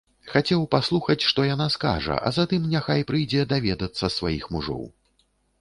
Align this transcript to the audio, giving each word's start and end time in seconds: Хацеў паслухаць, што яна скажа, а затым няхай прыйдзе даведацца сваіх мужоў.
Хацеў 0.29 0.63
паслухаць, 0.75 1.25
што 1.31 1.45
яна 1.49 1.67
скажа, 1.75 2.17
а 2.29 2.31
затым 2.37 2.65
няхай 2.73 3.07
прыйдзе 3.13 3.47
даведацца 3.55 4.13
сваіх 4.17 4.53
мужоў. 4.57 4.83